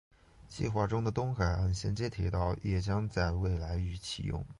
[0.47, 4.43] 计划中的东海岸衔接铁道也将在未来于启用。